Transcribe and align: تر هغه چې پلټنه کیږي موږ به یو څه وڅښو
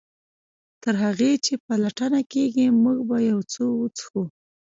تر 0.83 0.93
هغه 1.03 1.29
چې 1.45 1.53
پلټنه 1.65 2.21
کیږي 2.31 2.65
موږ 2.83 2.97
به 3.09 3.17
یو 3.31 3.39
څه 3.53 3.61
وڅښو 3.79 4.21